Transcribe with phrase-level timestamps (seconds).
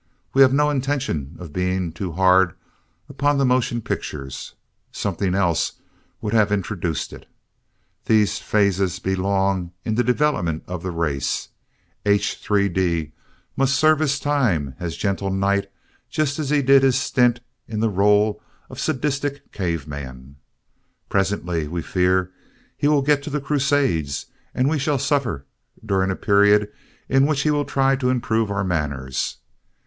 [0.33, 2.55] We have no intention of being too hard
[3.07, 4.55] upon the motion pictures.
[4.91, 5.73] Something else
[6.21, 7.27] would have introduced it.
[8.05, 11.49] These phases belong in the development of the race.
[12.03, 12.41] H.
[12.43, 13.11] 3d
[13.55, 15.69] must serve his time as gentle knight
[16.09, 18.39] just as he did his stint in the rôle
[18.71, 20.35] of sadistic caveman.
[21.09, 22.31] Presently, we fear,
[22.75, 24.25] he will get to the crusades
[24.55, 25.45] and we shall suffer
[25.85, 26.71] during a period
[27.07, 29.37] in which he will try to improve our manners.